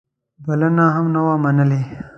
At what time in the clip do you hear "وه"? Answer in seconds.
1.25-1.35